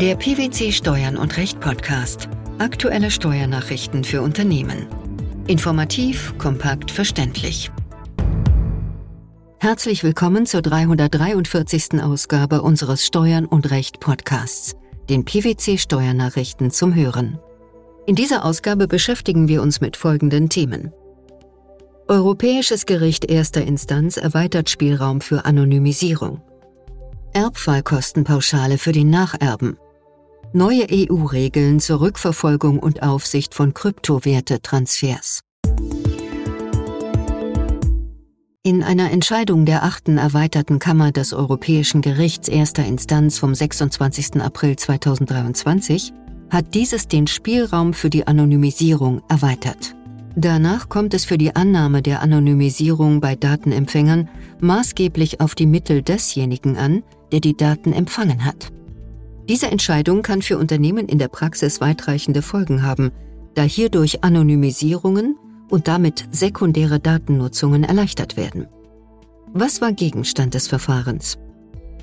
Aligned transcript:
Der 0.00 0.16
PwC 0.16 0.72
Steuern 0.72 1.18
und 1.18 1.36
Recht 1.36 1.60
Podcast. 1.60 2.30
Aktuelle 2.56 3.10
Steuernachrichten 3.10 4.02
für 4.02 4.22
Unternehmen. 4.22 4.86
Informativ, 5.46 6.32
kompakt, 6.38 6.90
verständlich. 6.90 7.70
Herzlich 9.58 10.02
willkommen 10.02 10.46
zur 10.46 10.62
343. 10.62 12.02
Ausgabe 12.02 12.62
unseres 12.62 13.04
Steuern 13.04 13.44
und 13.44 13.70
Recht 13.70 14.00
Podcasts, 14.00 14.74
den 15.10 15.26
PwC 15.26 15.76
Steuernachrichten 15.76 16.70
zum 16.70 16.94
Hören. 16.94 17.38
In 18.06 18.14
dieser 18.14 18.46
Ausgabe 18.46 18.88
beschäftigen 18.88 19.48
wir 19.48 19.60
uns 19.60 19.82
mit 19.82 19.98
folgenden 19.98 20.48
Themen. 20.48 20.94
Europäisches 22.08 22.86
Gericht 22.86 23.26
erster 23.26 23.60
Instanz 23.66 24.16
erweitert 24.16 24.70
Spielraum 24.70 25.20
für 25.20 25.44
Anonymisierung. 25.44 26.40
Erbfallkostenpauschale 27.34 28.78
für 28.78 28.92
den 28.92 29.10
Nacherben. 29.10 29.76
Neue 30.52 30.88
EU-Regeln 30.90 31.78
zur 31.78 32.00
Rückverfolgung 32.00 32.80
und 32.80 33.04
Aufsicht 33.04 33.54
von 33.54 33.72
Kryptowertetransfers. 33.72 35.42
In 38.64 38.82
einer 38.82 39.12
Entscheidung 39.12 39.64
der 39.64 39.84
achten 39.84 40.18
erweiterten 40.18 40.80
Kammer 40.80 41.12
des 41.12 41.32
Europäischen 41.32 42.02
Gerichts 42.02 42.48
erster 42.48 42.84
Instanz 42.84 43.38
vom 43.38 43.54
26. 43.54 44.42
April 44.42 44.74
2023 44.74 46.12
hat 46.50 46.74
dieses 46.74 47.06
den 47.06 47.28
Spielraum 47.28 47.94
für 47.94 48.10
die 48.10 48.26
Anonymisierung 48.26 49.22
erweitert. 49.28 49.94
Danach 50.34 50.88
kommt 50.88 51.14
es 51.14 51.24
für 51.24 51.38
die 51.38 51.54
Annahme 51.54 52.02
der 52.02 52.22
Anonymisierung 52.22 53.20
bei 53.20 53.36
Datenempfängern 53.36 54.28
maßgeblich 54.60 55.40
auf 55.40 55.54
die 55.54 55.66
Mittel 55.66 56.02
desjenigen 56.02 56.76
an, 56.76 57.04
der 57.30 57.38
die 57.38 57.56
Daten 57.56 57.92
empfangen 57.92 58.44
hat. 58.44 58.72
Diese 59.50 59.66
Entscheidung 59.66 60.22
kann 60.22 60.42
für 60.42 60.58
Unternehmen 60.58 61.08
in 61.08 61.18
der 61.18 61.26
Praxis 61.26 61.80
weitreichende 61.80 62.40
Folgen 62.40 62.84
haben, 62.84 63.10
da 63.56 63.62
hierdurch 63.62 64.22
Anonymisierungen 64.22 65.36
und 65.68 65.88
damit 65.88 66.28
sekundäre 66.30 67.00
Datennutzungen 67.00 67.82
erleichtert 67.82 68.36
werden. 68.36 68.68
Was 69.52 69.80
war 69.80 69.90
Gegenstand 69.90 70.54
des 70.54 70.68
Verfahrens? 70.68 71.36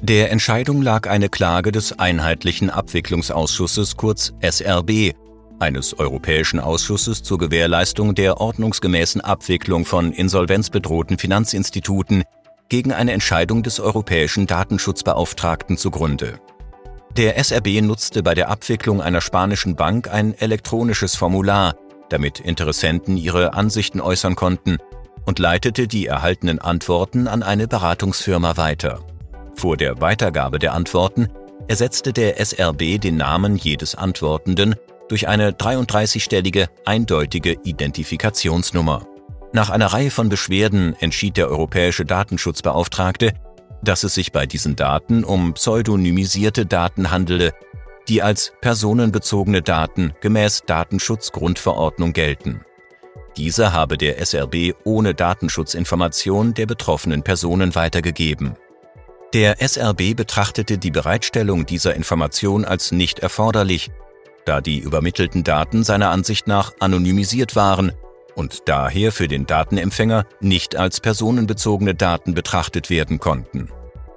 Der 0.02 0.30
Entscheidung 0.30 0.82
lag 0.82 1.10
eine 1.10 1.30
Klage 1.30 1.72
des 1.72 1.98
Einheitlichen 1.98 2.70
Abwicklungsausschusses 2.70 3.96
kurz 3.96 4.34
SRB, 4.42 5.14
eines 5.58 5.98
Europäischen 5.98 6.60
Ausschusses 6.60 7.24
zur 7.24 7.38
Gewährleistung 7.38 8.14
der 8.14 8.42
ordnungsgemäßen 8.42 9.22
Abwicklung 9.22 9.86
von 9.86 10.12
insolvenzbedrohten 10.12 11.18
Finanzinstituten 11.18 12.26
gegen 12.68 12.92
eine 12.92 13.14
Entscheidung 13.14 13.64
des 13.64 13.80
Europäischen 13.80 14.48
Datenschutzbeauftragten 14.48 15.78
zugrunde. 15.78 16.42
Der 17.18 17.44
SRB 17.44 17.82
nutzte 17.82 18.22
bei 18.22 18.36
der 18.36 18.48
Abwicklung 18.48 19.02
einer 19.02 19.22
spanischen 19.22 19.76
Bank 19.76 20.08
ein 20.08 20.36
elektronisches 20.38 21.16
Formular, 21.16 21.76
damit 22.10 22.40
Interessenten 22.40 23.18
ihre 23.18 23.56
Ansichten 23.56 24.02
äußern 24.02 24.36
konnten, 24.36 24.78
und 25.26 25.40
leitete 25.40 25.88
die 25.88 26.06
erhaltenen 26.06 26.60
Antworten 26.60 27.28
an 27.28 27.42
eine 27.42 27.68
Beratungsfirma 27.68 28.56
weiter. 28.58 29.00
Vor 29.56 29.78
der 29.78 30.00
Weitergabe 30.00 30.60
der 30.60 30.74
Antworten 30.74 31.28
ersetzte 31.68 32.14
der 32.14 32.40
SRB 32.40 33.02
den 33.02 33.18
Namen 33.18 33.56
jedes 33.56 33.96
Antwortenden 33.96 34.76
durch 35.10 35.28
eine 35.28 35.54
33-stellige 35.54 36.68
eindeutige 36.86 37.54
Identifikationsnummer. 37.64 39.08
Nach 39.54 39.72
einer 39.72 39.88
Reihe 39.88 40.12
von 40.12 40.30
Beschwerden 40.30 40.96
entschied 41.00 41.38
der 41.38 41.50
europäische 41.50 42.06
Datenschutzbeauftragte, 42.06 43.34
dass 43.82 44.04
es 44.04 44.16
sich 44.16 44.32
bei 44.32 44.46
diesen 44.46 44.76
Daten 44.76 45.24
um 45.24 45.54
pseudonymisierte 45.54 46.66
Daten 46.66 47.12
handele, 47.12 47.54
die 48.08 48.22
als 48.22 48.54
personenbezogene 48.62 49.62
Daten 49.62 50.14
gemäß 50.22 50.64
Datenschutzgrundverordnung 50.66 52.14
gelten. 52.14 52.62
Diese 53.36 53.72
habe 53.74 53.98
der 53.98 54.20
SRB 54.20 54.76
ohne 54.84 55.14
Datenschutzinformation 55.14 56.54
der 56.54 56.66
betroffenen 56.66 57.24
Personen 57.24 57.76
weitergegeben. 57.76 58.56
Der 59.34 59.62
SRB 59.62 60.16
betrachtete 60.16 60.78
die 60.78 60.90
Bereitstellung 60.90 61.66
dieser 61.66 61.94
Information 61.94 62.66
als 62.66 62.92
nicht 62.92 63.20
erforderlich, 63.20 63.92
da 64.46 64.62
die 64.62 64.80
übermittelten 64.80 65.44
Daten 65.44 65.84
seiner 65.84 66.10
Ansicht 66.10 66.48
nach 66.48 66.74
anonymisiert 66.80 67.56
waren 67.56 67.92
und 68.36 68.70
daher 68.70 69.12
für 69.12 69.28
den 69.28 69.46
Datenempfänger 69.46 70.26
nicht 70.40 70.76
als 70.76 71.02
personenbezogene 71.02 71.94
Daten 71.94 72.34
betrachtet 72.34 72.90
werden 72.90 73.20
konnten. 73.20 73.70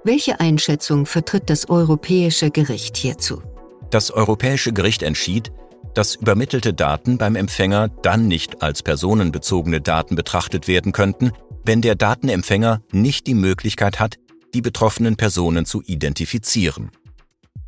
Welche 0.03 0.41
Einschätzung 0.41 1.05
vertritt 1.05 1.51
das 1.51 1.69
Europäische 1.69 2.51
Gericht 2.51 2.97
hierzu? 2.97 3.43
Das 3.91 4.11
Europäische 4.11 4.73
Gericht 4.73 5.03
entschied, 5.03 5.53
dass 5.93 6.15
übermittelte 6.15 6.73
Daten 6.73 7.19
beim 7.19 7.37
Empfänger 7.37 7.89
dann 7.89 8.27
nicht 8.27 8.63
als 8.63 8.83
personenbezogene 8.83 9.83
Daten 9.83 10.17
betrachtet 10.17 10.69
werden 10.69 10.93
könnten, 10.93 11.33
wenn 11.67 11.83
der 11.83 11.97
Datenempfänger 11.97 12.81
nicht 12.93 13.27
die 13.27 13.35
Möglichkeit 13.35 14.01
hat, 14.01 14.17
die 14.55 14.63
betroffenen 14.63 15.17
Personen 15.17 15.67
zu 15.67 15.83
identifizieren. 15.83 16.91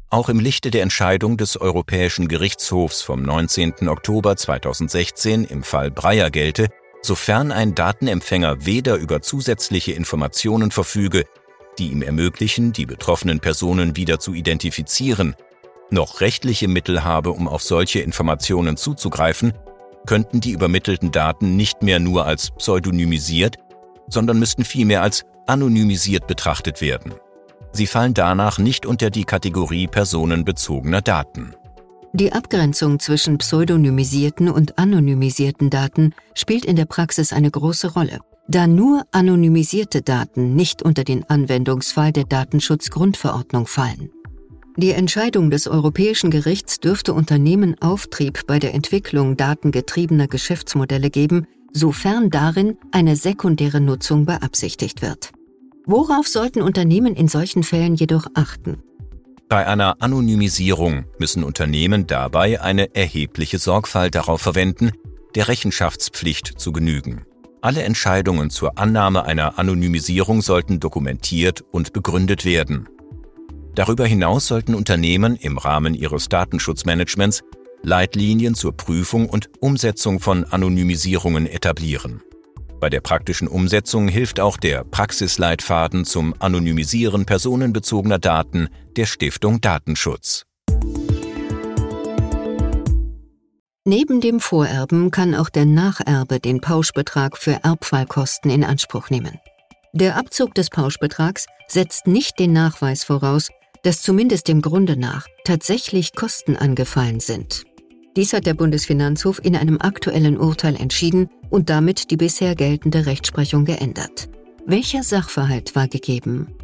Auch 0.09 0.31
im 0.31 0.41
Lichte 0.41 0.71
der 0.71 0.83
Entscheidung 0.83 1.37
des 1.37 1.61
Europäischen 1.61 2.29
Gerichtshofs 2.29 3.03
vom 3.03 3.23
19. 3.23 3.89
Oktober 3.89 4.37
2016 4.37 5.45
im 5.45 5.63
Fall 5.63 5.91
Breyer 5.91 6.31
gelte, 6.31 6.69
sofern 7.03 7.53
ein 7.53 7.75
Datenempfänger 7.75 8.65
weder 8.65 8.97
über 8.97 9.21
zusätzliche 9.21 9.93
Informationen 9.93 10.71
verfüge, 10.71 11.25
die 11.79 11.89
ihm 11.89 12.03
ermöglichen, 12.03 12.73
die 12.73 12.87
betroffenen 12.87 13.41
Personen 13.41 13.97
wieder 13.97 14.19
zu 14.19 14.35
identifizieren, 14.35 15.35
noch 15.91 16.21
rechtliche 16.21 16.69
Mittel 16.69 17.05
habe, 17.05 17.31
um 17.31 17.49
auf 17.49 17.63
solche 17.63 18.01
Informationen 18.01 18.77
zuzugreifen, 18.77 19.53
könnten 20.07 20.41
die 20.41 20.53
übermittelten 20.53 21.13
Daten 21.13 21.57
nicht 21.57 21.83
mehr 21.83 22.01
nur 22.01 22.27
als 22.27 22.51
pseudonymisiert, 22.51 23.57
sondern 24.09 24.39
müssten 24.39 24.65
vielmehr 24.65 25.03
als 25.03 25.25
anonymisiert 25.47 26.27
betrachtet 26.27 26.81
werden. 26.81 27.15
Sie 27.73 27.87
fallen 27.87 28.15
danach 28.15 28.59
nicht 28.59 28.85
unter 28.85 29.11
die 29.11 29.25
Kategorie 29.25 29.87
personenbezogener 29.87 31.01
Daten. 31.01 31.55
Die 32.13 32.33
Abgrenzung 32.33 32.99
zwischen 32.99 33.39
pseudonymisierten 33.39 34.51
und 34.51 34.79
anonymisierten 34.79 35.71
Daten 35.71 36.15
spielt 36.35 36.67
in 36.67 36.77
der 36.77 36.85
Praxis 36.85 37.33
eine 37.33 37.51
große 37.51 37.95
Rolle, 37.95 38.19
da 38.49 38.67
nur 38.67 39.05
anonymisierte 39.13 40.03
Daten 40.03 40.55
nicht 40.55 40.83
unter 40.83 41.05
den 41.05 41.25
Anwendungsfall 41.25 42.13
der 42.13 42.25
Datenschutzgrundverordnung 42.25 43.67
fallen. 43.67 44.11
Die 44.77 44.93
Entscheidung 44.93 45.51
des 45.51 45.69
Europäischen 45.69 46.31
Gerichts 46.31 46.81
dürfte 46.81 47.13
Unternehmen 47.13 47.77
Auftrieb 47.81 48.47
bei 48.47 48.59
der 48.59 48.73
Entwicklung 48.73 49.37
datengetriebener 49.37 50.29
Geschäftsmodelle 50.29 51.11
geben, 51.11 51.47
sofern 51.73 52.31
darin 52.31 52.79
eine 52.91 53.17
sekundäre 53.17 53.81
Nutzung 53.81 54.25
beabsichtigt 54.25 55.03
wird. 55.03 55.33
Worauf 55.85 56.27
sollten 56.27 56.63
Unternehmen 56.63 57.15
in 57.15 57.29
solchen 57.29 57.65
Fällen 57.65 57.97
jedoch 57.97 58.27
achten? 58.35 58.83
Bei 59.49 59.67
einer 59.67 60.01
Anonymisierung 60.01 61.05
müssen 61.19 61.45
Unternehmen 61.45 62.07
dabei 62.07 62.63
eine 62.63 62.95
erhebliche 62.95 63.59
Sorgfalt 63.59 64.15
darauf 64.15 64.41
verwenden, 64.41 64.93
der 65.35 65.49
Rechenschaftspflicht 65.49 66.59
zu 66.59 66.73
genügen. 66.73 67.27
Alle 67.63 67.85
Entscheidungen 67.85 68.51
zur 68.51 68.77
Annahme 68.77 69.25
einer 69.25 69.57
Anonymisierung 69.57 70.43
sollten 70.43 70.81
dokumentiert 70.81 71.63
und 71.71 71.93
begründet 71.93 72.45
werden. 72.45 72.89
Darüber 73.77 74.05
hinaus 74.05 74.49
sollten 74.49 74.75
Unternehmen 74.75 75.37
im 75.37 75.59
Rahmen 75.59 75.95
ihres 75.95 76.29
Datenschutzmanagements 76.29 77.43
Leitlinien 77.85 78.57
zur 78.57 78.77
Prüfung 78.77 79.29
und 79.29 79.49
Umsetzung 79.61 80.19
von 80.19 80.45
Anonymisierungen 80.45 81.47
etablieren. 81.47 82.21
Bei 82.81 82.91
der 82.91 83.01
praktischen 83.01 83.47
Umsetzung 83.47 84.09
hilft 84.09 84.41
auch 84.41 84.57
der 84.57 84.83
Praxisleitfaden 84.83 86.05
zum 86.05 86.35
Anonymisieren 86.41 87.27
personenbezogener 87.27 88.19
Daten 88.19 88.71
der 88.97 89.07
Stiftung 89.07 89.61
Datenschutz. 89.61 90.47
Neben 93.85 94.21
dem 94.21 94.39
Vorerben 94.39 95.11
kann 95.11 95.35
auch 95.35 95.49
der 95.49 95.67
Nacherbe 95.67 96.39
den 96.39 96.61
Pauschbetrag 96.61 97.37
für 97.37 97.65
Erbfallkosten 97.65 98.49
in 98.49 98.63
Anspruch 98.63 99.11
nehmen. 99.11 99.41
Der 99.93 100.17
Abzug 100.17 100.55
des 100.55 100.71
Pauschbetrags 100.71 101.47
setzt 101.67 102.07
nicht 102.07 102.39
den 102.39 102.53
Nachweis 102.53 103.03
voraus, 103.03 103.49
dass 103.83 104.01
zumindest 104.01 104.47
dem 104.47 104.63
Grunde 104.63 104.97
nach 104.97 105.27
tatsächlich 105.45 106.15
Kosten 106.15 106.57
angefallen 106.57 107.19
sind. 107.19 107.65
Dies 108.17 108.33
hat 108.33 108.47
der 108.47 108.55
Bundesfinanzhof 108.55 109.41
in 109.43 109.57
einem 109.57 109.81
aktuellen 109.81 110.39
Urteil 110.39 110.77
entschieden 110.77 111.29
und 111.51 111.69
damit 111.69 112.13
die 112.13 112.17
bisher 112.17 112.55
geltende 112.55 113.07
Rechtsprechung 113.07 113.65
geändert. 113.65 114.29
Welcher 114.65 115.03
Sachverhalt 115.03 115.75
war 115.75 115.89
gegeben? 115.89 116.55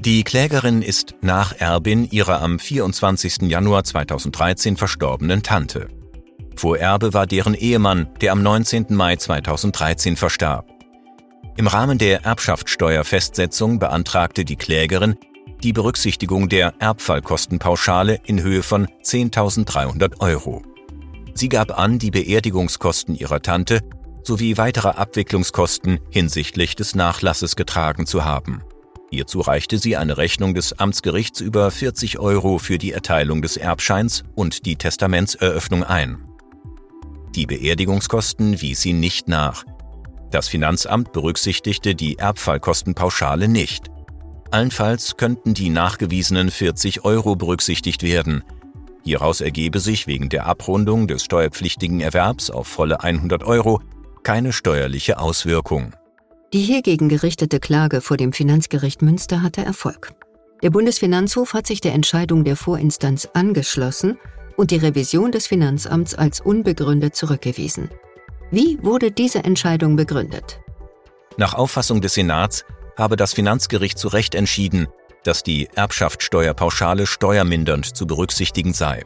Die 0.00 0.22
Klägerin 0.22 0.82
ist 0.82 1.14
Nacherbin 1.22 2.04
ihrer 2.10 2.42
am 2.42 2.58
24. 2.58 3.42
Januar 3.48 3.84
2013 3.84 4.76
verstorbenen 4.76 5.42
Tante. 5.42 5.88
Vorerbe 6.58 7.14
war 7.14 7.26
deren 7.26 7.54
Ehemann, 7.54 8.08
der 8.20 8.32
am 8.32 8.42
19. 8.42 8.86
Mai 8.90 9.16
2013 9.16 10.16
verstarb. 10.16 10.66
Im 11.56 11.66
Rahmen 11.66 11.98
der 11.98 12.24
Erbschaftssteuerfestsetzung 12.24 13.78
beantragte 13.78 14.44
die 14.44 14.56
Klägerin, 14.56 15.16
die 15.62 15.72
Berücksichtigung 15.72 16.48
der 16.48 16.74
Erbfallkostenpauschale 16.78 18.20
in 18.24 18.42
Höhe 18.42 18.62
von 18.62 18.86
10.300 19.02 20.20
Euro. 20.20 20.62
Sie 21.34 21.48
gab 21.48 21.78
an, 21.78 21.98
die 21.98 22.10
Beerdigungskosten 22.10 23.14
ihrer 23.14 23.42
Tante 23.42 23.80
sowie 24.22 24.56
weitere 24.56 24.88
Abwicklungskosten 24.88 26.00
hinsichtlich 26.10 26.76
des 26.76 26.94
Nachlasses 26.94 27.56
getragen 27.56 28.06
zu 28.06 28.24
haben. 28.24 28.62
Hierzu 29.10 29.40
reichte 29.40 29.78
sie 29.78 29.96
eine 29.96 30.18
Rechnung 30.18 30.54
des 30.54 30.78
Amtsgerichts 30.78 31.40
über 31.40 31.70
40 31.70 32.18
Euro 32.18 32.58
für 32.58 32.76
die 32.78 32.92
Erteilung 32.92 33.40
des 33.40 33.56
Erbscheins 33.56 34.24
und 34.34 34.66
die 34.66 34.76
Testamentseröffnung 34.76 35.82
ein. 35.82 36.27
Die 37.34 37.46
Beerdigungskosten 37.46 38.60
wies 38.60 38.80
sie 38.80 38.92
nicht 38.92 39.28
nach. 39.28 39.64
Das 40.30 40.48
Finanzamt 40.48 41.12
berücksichtigte 41.12 41.94
die 41.94 42.18
Erbfallkostenpauschale 42.18 43.48
nicht. 43.48 43.86
Allenfalls 44.50 45.16
könnten 45.16 45.54
die 45.54 45.70
nachgewiesenen 45.70 46.50
40 46.50 47.04
Euro 47.04 47.36
berücksichtigt 47.36 48.02
werden. 48.02 48.42
Hieraus 49.04 49.40
ergebe 49.40 49.80
sich 49.80 50.06
wegen 50.06 50.28
der 50.28 50.46
Abrundung 50.46 51.06
des 51.06 51.24
steuerpflichtigen 51.24 52.00
Erwerbs 52.00 52.50
auf 52.50 52.66
volle 52.66 53.02
100 53.02 53.44
Euro 53.44 53.80
keine 54.22 54.52
steuerliche 54.52 55.18
Auswirkung. 55.18 55.94
Die 56.52 56.60
hiergegen 56.60 57.08
gerichtete 57.08 57.60
Klage 57.60 58.00
vor 58.00 58.16
dem 58.16 58.32
Finanzgericht 58.32 59.02
Münster 59.02 59.42
hatte 59.42 59.64
Erfolg. 59.64 60.12
Der 60.62 60.70
Bundesfinanzhof 60.70 61.54
hat 61.54 61.66
sich 61.66 61.80
der 61.80 61.94
Entscheidung 61.94 62.44
der 62.44 62.56
Vorinstanz 62.56 63.28
angeschlossen 63.32 64.18
und 64.58 64.72
die 64.72 64.76
Revision 64.76 65.30
des 65.30 65.46
Finanzamts 65.46 66.14
als 66.16 66.40
unbegründet 66.40 67.14
zurückgewiesen. 67.14 67.90
Wie 68.50 68.78
wurde 68.82 69.12
diese 69.12 69.44
Entscheidung 69.44 69.94
begründet? 69.94 70.60
Nach 71.36 71.54
Auffassung 71.54 72.00
des 72.00 72.14
Senats 72.14 72.64
habe 72.96 73.16
das 73.16 73.32
Finanzgericht 73.32 73.98
zu 73.98 74.08
Recht 74.08 74.34
entschieden, 74.34 74.88
dass 75.22 75.44
die 75.44 75.68
Erbschaftssteuerpauschale 75.76 77.06
steuermindernd 77.06 77.96
zu 77.96 78.06
berücksichtigen 78.06 78.74
sei. 78.74 79.04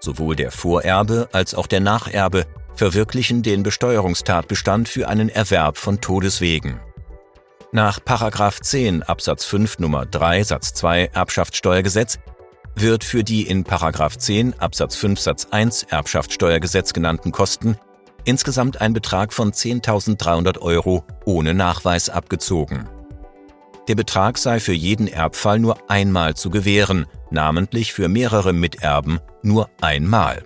Sowohl 0.00 0.34
der 0.34 0.50
Vorerbe 0.50 1.28
als 1.30 1.54
auch 1.54 1.68
der 1.68 1.80
Nacherbe 1.80 2.44
verwirklichen 2.74 3.44
den 3.44 3.62
Besteuerungstatbestand 3.62 4.88
für 4.88 5.08
einen 5.08 5.28
Erwerb 5.28 5.78
von 5.78 6.00
Todeswegen. 6.00 6.80
Nach 7.70 8.00
10 8.60 9.04
Absatz 9.04 9.44
5 9.44 9.78
Nummer 9.78 10.04
3 10.06 10.42
Satz 10.42 10.74
2 10.74 11.10
Erbschaftssteuergesetz 11.12 12.18
wird 12.76 13.04
für 13.04 13.24
die 13.24 13.42
in 13.46 13.64
10 13.64 14.60
Absatz 14.60 14.96
5 14.96 15.20
Satz 15.20 15.48
1 15.50 15.84
Erbschaftssteuergesetz 15.84 16.92
genannten 16.92 17.32
Kosten 17.32 17.78
insgesamt 18.24 18.80
ein 18.80 18.92
Betrag 18.92 19.32
von 19.32 19.52
10.300 19.52 20.58
Euro 20.60 21.04
ohne 21.24 21.54
Nachweis 21.54 22.08
abgezogen. 22.08 22.88
Der 23.88 23.94
Betrag 23.94 24.38
sei 24.38 24.60
für 24.60 24.72
jeden 24.72 25.08
Erbfall 25.08 25.58
nur 25.58 25.90
einmal 25.90 26.34
zu 26.34 26.48
gewähren, 26.48 27.06
namentlich 27.30 27.92
für 27.92 28.08
mehrere 28.08 28.52
Miterben 28.52 29.20
nur 29.42 29.68
einmal. 29.80 30.44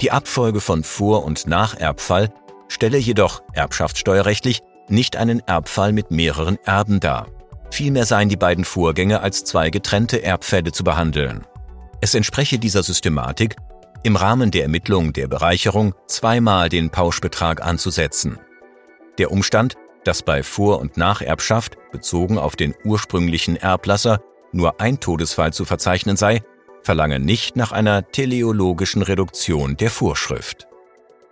Die 0.00 0.10
Abfolge 0.10 0.60
von 0.60 0.82
Vor- 0.82 1.24
und 1.24 1.46
Nacherbfall 1.46 2.32
stelle 2.68 2.98
jedoch 2.98 3.42
erbschaftssteuerrechtlich 3.52 4.62
nicht 4.88 5.16
einen 5.16 5.40
Erbfall 5.46 5.92
mit 5.92 6.10
mehreren 6.10 6.58
Erben 6.64 6.98
dar. 6.98 7.28
Vielmehr 7.70 8.04
seien 8.04 8.28
die 8.28 8.36
beiden 8.36 8.64
Vorgänge 8.64 9.20
als 9.20 9.44
zwei 9.44 9.70
getrennte 9.70 10.22
Erbfälle 10.22 10.72
zu 10.72 10.84
behandeln. 10.84 11.46
Es 12.00 12.14
entspreche 12.14 12.58
dieser 12.58 12.82
Systematik, 12.82 13.56
im 14.02 14.16
Rahmen 14.16 14.50
der 14.50 14.62
Ermittlung 14.62 15.12
der 15.12 15.28
Bereicherung 15.28 15.94
zweimal 16.06 16.68
den 16.68 16.90
Pauschbetrag 16.90 17.62
anzusetzen. 17.62 18.38
Der 19.18 19.30
Umstand, 19.30 19.74
dass 20.04 20.22
bei 20.22 20.42
Vor- 20.42 20.80
und 20.80 20.96
Nacherbschaft, 20.96 21.76
bezogen 21.92 22.38
auf 22.38 22.56
den 22.56 22.74
ursprünglichen 22.84 23.56
Erblasser, 23.56 24.22
nur 24.52 24.80
ein 24.80 25.00
Todesfall 25.00 25.52
zu 25.52 25.64
verzeichnen 25.64 26.16
sei, 26.16 26.40
verlange 26.82 27.20
nicht 27.20 27.56
nach 27.56 27.72
einer 27.72 28.10
teleologischen 28.10 29.02
Reduktion 29.02 29.76
der 29.76 29.90
Vorschrift. 29.90 30.66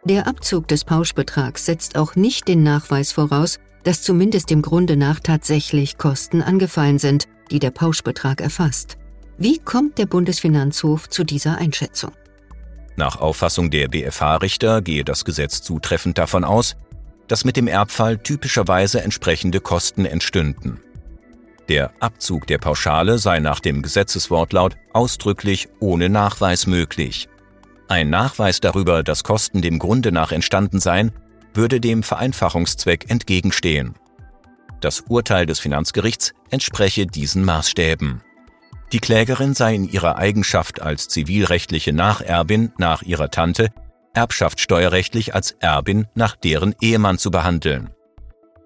Der 0.05 0.27
Abzug 0.27 0.69
des 0.69 0.85
Pauschbetrags 0.85 1.67
setzt 1.67 1.97
auch 1.97 2.15
nicht 2.15 2.49
den 2.49 2.63
Nachweis 2.63 3.13
voraus, 3.13 3.59
dass 3.85 4.03
zumindest 4.03 4.51
dem 4.51 4.63
Grunde 4.63 4.97
nach 4.97 5.21
tatsächlich 5.21 5.99
Kosten 5.99 6.43
angefallen 6.43 6.99
sind, 6.99 7.27
die 7.51 7.59
der 7.59 7.71
Pauschbetrag 7.71 8.41
erfasst. 8.41 8.99
Wie 9.39 9.59
kommt 9.59 9.99
der 9.99 10.07
Bundesfinanzhof 10.07 11.09
zu 11.09 11.25
dieser 11.25 11.59
Einschätzung? 11.59 12.13
Nach 12.97 13.21
Auffassung 13.21 13.71
der 13.71 13.89
BFH-Richter 13.89 14.83
gehe 14.83 15.05
das 15.05 15.25
Gesetz 15.25 15.63
zutreffend 15.63 16.19
davon 16.19 16.43
aus, 16.43 16.77
dass 17.29 17.45
mit 17.45 17.57
dem 17.57 17.69
Erbfall 17.69 18.19
typischerweise 18.19 19.03
entsprechende 19.03 19.61
Kosten 19.61 20.05
entstünden. 20.05 20.81
Der 21.69 21.93
Abzug 22.01 22.47
der 22.47 22.59
Pauschale 22.59 23.19
sei 23.19 23.41
nach 23.41 23.61
dem 23.61 23.83
Gesetzeswortlaut 23.83 24.77
ausdrücklich 24.93 25.69
ohne 25.81 26.09
Nachweis 26.09 26.67
möglich. 26.67 27.29
Ein 27.89 28.11
Nachweis 28.11 28.61
darüber, 28.61 29.03
dass 29.03 29.23
Kosten 29.23 29.63
dem 29.63 29.79
Grunde 29.79 30.11
nach 30.11 30.33
entstanden 30.33 30.81
seien, 30.81 31.13
würde 31.55 31.81
dem 31.81 32.03
Vereinfachungszweck 32.03 33.11
entgegenstehen. 33.11 33.95
Das 34.81 35.01
Urteil 35.01 35.47
des 35.47 35.59
Finanzgerichts 35.59 36.33
entspreche 36.51 37.07
diesen 37.07 37.45
Maßstäben. 37.45 38.23
Die 38.93 39.01
Klägerin 39.01 39.55
sei 39.55 39.75
in 39.75 39.89
ihrer 39.89 40.17
Eigenschaft 40.17 40.81
als 40.81 41.09
zivilrechtliche 41.09 41.93
Nacherbin 41.93 42.73
nach 42.79 43.03
ihrer 43.03 43.31
Tante 43.31 43.71
erbschaftssteuerrechtlich 44.15 45.35
als 45.35 45.53
Erbin 45.61 46.07
nach 46.15 46.35
deren 46.35 46.75
Ehemann 46.81 47.19
zu 47.19 47.31
behandeln. 47.31 47.91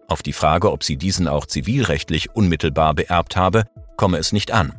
Auf 0.08 0.23
die 0.23 0.32
Frage, 0.32 0.70
ob 0.70 0.84
sie 0.84 0.96
diesen 0.96 1.29
auch 1.29 1.46
zivilrechtlich 1.46 2.34
unmittelbar 2.34 2.94
beerbt 2.94 3.37
habe, 3.37 3.64
komme 3.96 4.19
es 4.19 4.32
nicht 4.32 4.52
an. 4.52 4.79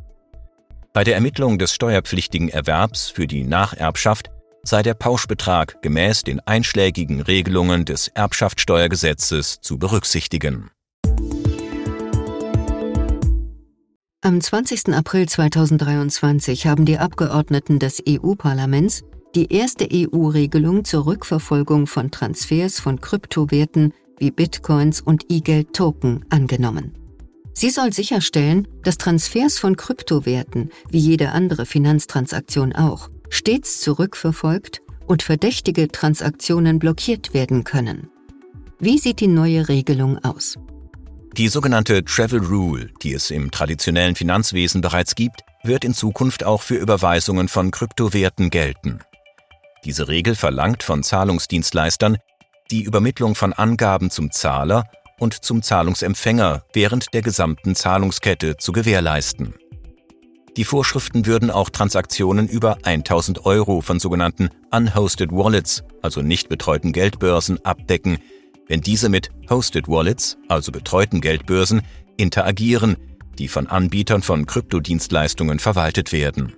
Bei 0.92 1.04
der 1.04 1.14
Ermittlung 1.14 1.58
des 1.58 1.74
steuerpflichtigen 1.74 2.48
Erwerbs 2.48 3.08
für 3.08 3.26
die 3.26 3.44
Nacherbschaft 3.44 4.30
sei 4.64 4.82
der 4.82 4.94
Pauschbetrag 4.94 5.80
gemäß 5.82 6.22
den 6.22 6.40
einschlägigen 6.40 7.20
Regelungen 7.20 7.84
des 7.84 8.08
Erbschaftssteuergesetzes 8.08 9.60
zu 9.60 9.78
berücksichtigen. 9.78 10.70
Am 14.22 14.40
20. 14.40 14.94
April 14.94 15.28
2023 15.28 16.66
haben 16.66 16.86
die 16.86 16.98
Abgeordneten 16.98 17.78
des 17.78 18.02
EU-Parlaments 18.08 19.02
die 19.34 19.52
erste 19.52 19.86
EU-Regelung 19.92 20.84
zur 20.84 21.04
Rückverfolgung 21.06 21.86
von 21.86 22.10
Transfers 22.10 22.80
von 22.80 23.00
Kryptowerten 23.00 23.92
wie 24.18 24.30
Bitcoins 24.30 25.00
und 25.00 25.30
E-Geld-Token 25.30 26.24
angenommen. 26.30 26.94
Sie 27.52 27.70
soll 27.70 27.92
sicherstellen, 27.92 28.66
dass 28.82 28.96
Transfers 28.96 29.58
von 29.58 29.76
Kryptowerten, 29.76 30.70
wie 30.88 30.98
jede 30.98 31.30
andere 31.30 31.66
Finanztransaktion 31.66 32.72
auch, 32.72 33.10
stets 33.28 33.80
zurückverfolgt 33.80 34.82
und 35.06 35.22
verdächtige 35.22 35.88
Transaktionen 35.88 36.78
blockiert 36.78 37.34
werden 37.34 37.64
können. 37.64 38.10
Wie 38.78 38.98
sieht 38.98 39.20
die 39.20 39.28
neue 39.28 39.68
Regelung 39.68 40.18
aus? 40.24 40.56
Die 41.36 41.48
sogenannte 41.48 42.04
Travel 42.04 42.44
Rule, 42.44 42.90
die 43.02 43.12
es 43.12 43.30
im 43.30 43.50
traditionellen 43.50 44.14
Finanzwesen 44.14 44.80
bereits 44.80 45.14
gibt, 45.14 45.40
wird 45.64 45.84
in 45.84 45.94
Zukunft 45.94 46.44
auch 46.44 46.62
für 46.62 46.76
Überweisungen 46.76 47.48
von 47.48 47.70
Kryptowerten 47.70 48.50
gelten. 48.50 49.00
Diese 49.84 50.08
Regel 50.08 50.34
verlangt 50.36 50.82
von 50.82 51.02
Zahlungsdienstleistern, 51.02 52.18
die 52.70 52.82
Übermittlung 52.82 53.34
von 53.34 53.52
Angaben 53.52 54.10
zum 54.10 54.30
Zahler 54.30 54.84
und 55.18 55.44
zum 55.44 55.62
Zahlungsempfänger 55.62 56.64
während 56.72 57.12
der 57.14 57.22
gesamten 57.22 57.74
Zahlungskette 57.74 58.56
zu 58.56 58.72
gewährleisten. 58.72 59.54
Die 60.56 60.64
Vorschriften 60.64 61.26
würden 61.26 61.50
auch 61.50 61.68
Transaktionen 61.68 62.48
über 62.48 62.78
1000 62.84 63.44
Euro 63.44 63.80
von 63.80 63.98
sogenannten 63.98 64.50
Unhosted 64.70 65.32
Wallets, 65.32 65.82
also 66.00 66.22
nicht 66.22 66.48
betreuten 66.48 66.92
Geldbörsen, 66.92 67.64
abdecken, 67.64 68.18
wenn 68.68 68.80
diese 68.80 69.08
mit 69.08 69.30
Hosted 69.50 69.88
Wallets, 69.88 70.38
also 70.48 70.70
betreuten 70.70 71.20
Geldbörsen, 71.20 71.82
interagieren, 72.16 72.96
die 73.38 73.48
von 73.48 73.66
Anbietern 73.66 74.22
von 74.22 74.46
Kryptodienstleistungen 74.46 75.58
verwaltet 75.58 76.12
werden. 76.12 76.52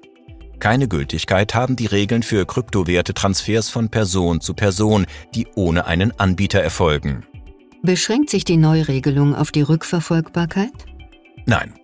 Keine 0.59 0.89
Gültigkeit 0.89 1.55
haben 1.55 1.77
die 1.77 1.87
Regeln 1.87 2.23
für 2.23 2.45
Kryptowerte-Transfers 2.47 3.71
von 3.71 3.89
Person 3.89 4.41
zu 4.41 4.55
Person, 4.55 5.07
die 5.35 5.47
ohne 5.55 5.87
einen 5.87 6.19
Anbieter 6.19 6.61
erfolgen. 6.61 7.25
Beschränkt 7.83 8.31
sich 8.31 8.45
die 8.45 8.57
Neuregelung 8.57 9.35
auf 9.35 9.53
die 9.53 9.63
Rückverfolgbarkeit? 9.63 10.73
Nein. 11.47 11.75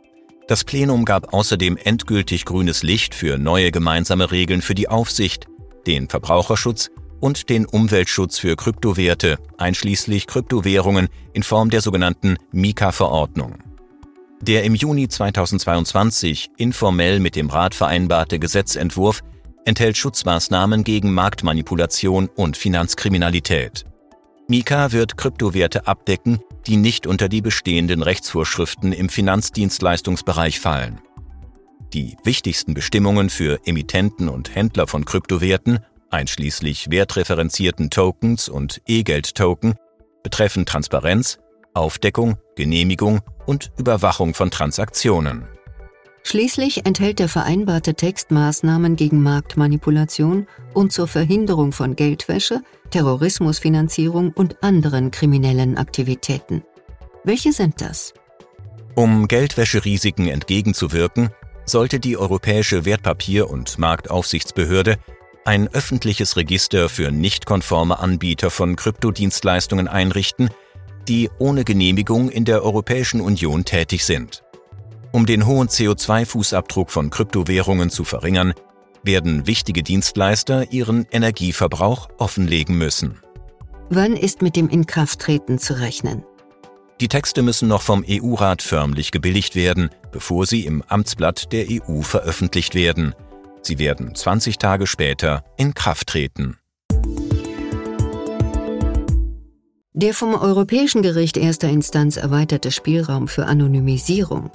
Das 0.48 0.64
Plenum 0.64 1.04
gab 1.04 1.32
außerdem 1.32 1.76
endgültig 1.76 2.44
grünes 2.44 2.82
Licht 2.82 3.14
für 3.14 3.38
neue 3.38 3.70
gemeinsame 3.70 4.30
Regeln 4.30 4.60
für 4.60 4.74
die 4.74 4.88
Aufsicht, 4.88 5.46
den 5.86 6.08
Verbraucherschutz 6.08 6.90
und 7.20 7.48
den 7.48 7.66
Umweltschutz 7.66 8.38
für 8.38 8.56
Kryptowerte, 8.56 9.38
einschließlich 9.56 10.26
Kryptowährungen 10.26 11.08
in 11.32 11.44
Form 11.44 11.70
der 11.70 11.80
sogenannten 11.80 12.36
Mika-Verordnung. 12.50 13.54
Der 14.40 14.64
im 14.64 14.74
Juni 14.74 15.06
2022 15.06 16.50
informell 16.56 17.20
mit 17.20 17.36
dem 17.36 17.48
Rat 17.48 17.76
vereinbarte 17.76 18.40
Gesetzentwurf 18.40 19.22
enthält 19.64 19.96
Schutzmaßnahmen 19.96 20.82
gegen 20.82 21.12
Marktmanipulation 21.12 22.28
und 22.34 22.56
Finanzkriminalität. 22.56 23.84
Mika 24.48 24.90
wird 24.90 25.16
Kryptowerte 25.16 25.86
abdecken, 25.86 26.40
die 26.66 26.76
nicht 26.76 27.06
unter 27.06 27.28
die 27.28 27.40
bestehenden 27.40 28.02
Rechtsvorschriften 28.02 28.92
im 28.92 29.08
Finanzdienstleistungsbereich 29.08 30.60
fallen. 30.60 31.00
Die 31.92 32.16
wichtigsten 32.24 32.74
Bestimmungen 32.74 33.28
für 33.28 33.60
Emittenten 33.66 34.28
und 34.28 34.54
Händler 34.54 34.86
von 34.86 35.04
Kryptowerten, 35.04 35.80
einschließlich 36.10 36.90
wertreferenzierten 36.90 37.90
Tokens 37.90 38.48
und 38.48 38.80
E-Geld-Token, 38.86 39.74
betreffen 40.22 40.64
Transparenz, 40.64 41.38
Aufdeckung, 41.74 42.36
Genehmigung 42.56 43.20
und 43.46 43.72
Überwachung 43.78 44.34
von 44.34 44.50
Transaktionen. 44.50 45.48
Schließlich 46.24 46.86
enthält 46.86 47.18
der 47.18 47.28
vereinbarte 47.28 47.94
Text 47.94 48.30
Maßnahmen 48.30 48.96
gegen 48.96 49.22
Marktmanipulation 49.22 50.46
und 50.72 50.92
zur 50.92 51.08
Verhinderung 51.08 51.72
von 51.72 51.96
Geldwäsche, 51.96 52.62
Terrorismusfinanzierung 52.90 54.32
und 54.32 54.62
anderen 54.62 55.10
kriminellen 55.10 55.76
Aktivitäten. 55.76 56.62
Welche 57.24 57.52
sind 57.52 57.80
das? 57.80 58.14
Um 58.94 59.26
Geldwäscherisiken 59.26 60.28
entgegenzuwirken, 60.28 61.30
sollte 61.64 61.98
die 61.98 62.16
Europäische 62.16 62.84
Wertpapier- 62.84 63.48
und 63.48 63.78
Marktaufsichtsbehörde 63.78 64.98
ein 65.44 65.68
öffentliches 65.68 66.36
Register 66.36 66.88
für 66.88 67.10
nicht 67.10 67.46
konforme 67.46 67.98
Anbieter 67.98 68.50
von 68.50 68.76
Kryptodienstleistungen 68.76 69.88
einrichten, 69.88 70.50
die 71.08 71.30
ohne 71.38 71.64
Genehmigung 71.64 72.28
in 72.28 72.44
der 72.44 72.62
Europäischen 72.62 73.20
Union 73.20 73.64
tätig 73.64 74.04
sind. 74.04 74.41
Um 75.14 75.26
den 75.26 75.46
hohen 75.46 75.68
CO2-Fußabdruck 75.68 76.88
von 76.88 77.10
Kryptowährungen 77.10 77.90
zu 77.90 78.02
verringern, 78.02 78.54
werden 79.02 79.46
wichtige 79.46 79.82
Dienstleister 79.82 80.72
ihren 80.72 81.06
Energieverbrauch 81.10 82.08
offenlegen 82.16 82.78
müssen. 82.78 83.18
Wann 83.90 84.16
ist 84.16 84.40
mit 84.40 84.56
dem 84.56 84.70
Inkrafttreten 84.70 85.58
zu 85.58 85.78
rechnen? 85.78 86.24
Die 87.02 87.08
Texte 87.08 87.42
müssen 87.42 87.68
noch 87.68 87.82
vom 87.82 88.04
EU-Rat 88.08 88.62
förmlich 88.62 89.10
gebilligt 89.10 89.54
werden, 89.54 89.90
bevor 90.12 90.46
sie 90.46 90.64
im 90.64 90.82
Amtsblatt 90.82 91.52
der 91.52 91.66
EU 91.68 92.00
veröffentlicht 92.00 92.74
werden. 92.74 93.14
Sie 93.60 93.78
werden 93.78 94.14
20 94.14 94.56
Tage 94.56 94.86
später 94.86 95.44
in 95.58 95.74
Kraft 95.74 96.08
treten. 96.08 96.56
Der 99.92 100.14
vom 100.14 100.34
Europäischen 100.34 101.02
Gericht 101.02 101.36
erster 101.36 101.68
Instanz 101.68 102.16
erweiterte 102.16 102.70
Spielraum 102.70 103.28
für 103.28 103.44
Anonymisierung 103.44 104.50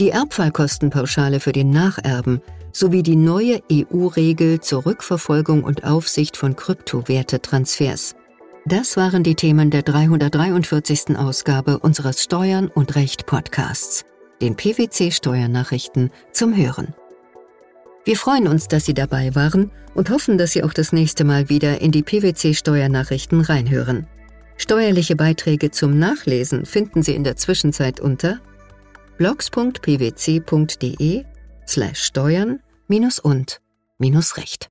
die 0.00 0.10
Erbfallkostenpauschale 0.10 1.40
für 1.40 1.52
den 1.52 1.70
Nacherben 1.70 2.40
sowie 2.72 3.02
die 3.02 3.16
neue 3.16 3.60
EU-Regel 3.70 4.60
zur 4.60 4.84
Rückverfolgung 4.86 5.62
und 5.62 5.84
Aufsicht 5.84 6.36
von 6.36 6.56
Kryptowertetransfers. 6.56 8.16
Das 8.66 8.96
waren 8.96 9.22
die 9.22 9.34
Themen 9.34 9.70
der 9.70 9.82
343. 9.82 11.16
Ausgabe 11.16 11.78
unseres 11.78 12.22
Steuern 12.22 12.68
und 12.68 12.96
Recht 12.96 13.26
Podcasts, 13.26 14.04
den 14.40 14.56
PwC 14.56 15.10
Steuernachrichten 15.10 16.10
zum 16.32 16.56
Hören. 16.56 16.94
Wir 18.04 18.16
freuen 18.16 18.48
uns, 18.48 18.66
dass 18.68 18.84
Sie 18.86 18.94
dabei 18.94 19.34
waren 19.34 19.70
und 19.94 20.10
hoffen, 20.10 20.38
dass 20.38 20.52
Sie 20.52 20.64
auch 20.64 20.72
das 20.72 20.92
nächste 20.92 21.24
Mal 21.24 21.48
wieder 21.48 21.80
in 21.80 21.92
die 21.92 22.02
PwC 22.02 22.54
Steuernachrichten 22.54 23.40
reinhören. 23.40 24.06
Steuerliche 24.56 25.16
Beiträge 25.16 25.70
zum 25.70 25.98
Nachlesen 25.98 26.66
finden 26.66 27.02
Sie 27.02 27.14
in 27.14 27.24
der 27.24 27.36
Zwischenzeit 27.36 28.00
unter 28.00 28.40
blogs.pwc.de 29.16 31.24
slash 31.66 32.02
steuern 32.02 32.60
minus 32.88 33.18
und 33.18 33.60
minus 33.98 34.36
recht. 34.36 34.68